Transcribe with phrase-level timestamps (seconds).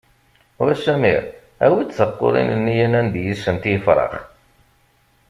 [0.61, 1.23] Wa Samir
[1.65, 4.15] awi-d taqqurin-nni ad nandi yis-sent i yefrax!